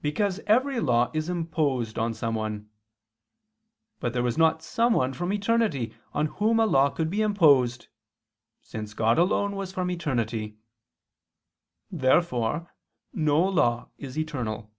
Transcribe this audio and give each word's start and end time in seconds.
Because 0.00 0.38
every 0.46 0.78
law 0.78 1.10
is 1.12 1.28
imposed 1.28 1.98
on 1.98 2.14
someone. 2.14 2.70
But 3.98 4.12
there 4.12 4.22
was 4.22 4.38
not 4.38 4.62
someone 4.62 5.12
from 5.12 5.32
eternity 5.32 5.92
on 6.14 6.26
whom 6.26 6.60
a 6.60 6.66
law 6.66 6.88
could 6.88 7.10
be 7.10 7.20
imposed: 7.20 7.88
since 8.62 8.94
God 8.94 9.18
alone 9.18 9.56
was 9.56 9.72
from 9.72 9.90
eternity. 9.90 10.56
Therefore 11.90 12.76
no 13.12 13.42
law 13.42 13.88
is 13.98 14.16
eternal. 14.16 14.70